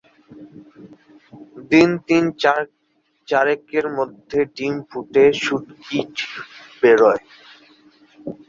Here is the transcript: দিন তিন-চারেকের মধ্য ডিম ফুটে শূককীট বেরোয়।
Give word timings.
দিন 1.71 1.89
তিন-চারেকের 2.07 3.85
মধ্য 3.97 4.31
ডিম 4.55 4.75
ফুটে 4.89 5.23
শূককীট 5.43 6.13
বেরোয়। 6.81 7.21